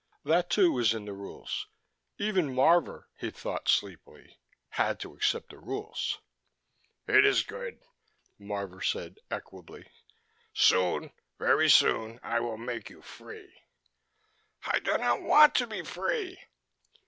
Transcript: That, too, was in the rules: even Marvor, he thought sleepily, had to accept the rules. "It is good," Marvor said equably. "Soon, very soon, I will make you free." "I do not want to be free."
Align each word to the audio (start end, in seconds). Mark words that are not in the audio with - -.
That, 0.23 0.49
too, 0.49 0.71
was 0.71 0.95
in 0.95 1.05
the 1.05 1.13
rules: 1.13 1.67
even 2.17 2.49
Marvor, 2.55 3.03
he 3.19 3.29
thought 3.29 3.69
sleepily, 3.69 4.39
had 4.69 4.99
to 5.01 5.13
accept 5.13 5.49
the 5.51 5.59
rules. 5.59 6.17
"It 7.05 7.23
is 7.23 7.43
good," 7.43 7.79
Marvor 8.39 8.81
said 8.81 9.19
equably. 9.29 9.87
"Soon, 10.55 11.11
very 11.37 11.69
soon, 11.69 12.19
I 12.23 12.39
will 12.39 12.57
make 12.57 12.89
you 12.89 13.03
free." 13.03 13.59
"I 14.65 14.79
do 14.79 14.97
not 14.97 15.21
want 15.21 15.53
to 15.57 15.67
be 15.67 15.83
free." 15.83 16.39